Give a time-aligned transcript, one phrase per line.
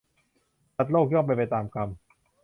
[0.75, 1.89] สัตว์โลกย่อมเป็นไปตามกรรม